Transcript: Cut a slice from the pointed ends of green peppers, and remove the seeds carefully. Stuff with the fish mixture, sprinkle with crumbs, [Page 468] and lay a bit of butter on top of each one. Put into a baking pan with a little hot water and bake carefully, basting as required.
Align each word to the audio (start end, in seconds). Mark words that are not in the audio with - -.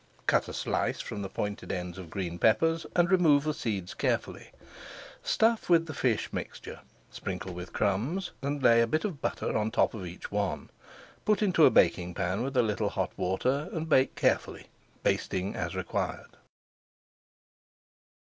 Cut 0.25 0.47
a 0.47 0.53
slice 0.55 0.99
from 0.99 1.21
the 1.21 1.29
pointed 1.29 1.71
ends 1.71 1.99
of 1.99 2.09
green 2.09 2.39
peppers, 2.39 2.87
and 2.95 3.11
remove 3.11 3.43
the 3.43 3.53
seeds 3.53 3.93
carefully. 3.93 4.49
Stuff 5.21 5.69
with 5.69 5.85
the 5.85 5.93
fish 5.93 6.33
mixture, 6.33 6.79
sprinkle 7.11 7.53
with 7.53 7.71
crumbs, 7.71 8.29
[Page 8.29 8.33
468] 8.41 8.47
and 8.47 8.63
lay 8.63 8.81
a 8.81 8.87
bit 8.87 9.05
of 9.05 9.21
butter 9.21 9.55
on 9.55 9.69
top 9.69 9.93
of 9.93 10.07
each 10.07 10.31
one. 10.31 10.71
Put 11.23 11.43
into 11.43 11.67
a 11.67 11.69
baking 11.69 12.15
pan 12.15 12.41
with 12.41 12.57
a 12.57 12.63
little 12.63 12.89
hot 12.89 13.11
water 13.15 13.69
and 13.73 13.87
bake 13.87 14.15
carefully, 14.15 14.69
basting 15.03 15.55
as 15.55 15.75
required. 15.75 16.35